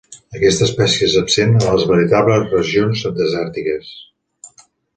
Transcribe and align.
Aquesta 0.37 0.63
espècie 0.67 1.03
és 1.09 1.17
absent 1.21 1.53
a 1.65 1.75
les 1.75 1.85
veritables 1.93 2.49
regions 2.55 3.05
desèrtiques. 3.21 3.95